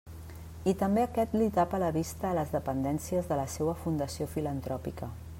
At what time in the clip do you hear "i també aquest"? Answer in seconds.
0.69-1.35